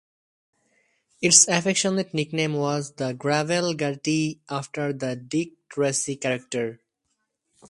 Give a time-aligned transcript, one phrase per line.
[1.21, 6.79] Its affectionate nickname was "The Gravel Gertie" after the Dick Tracy character.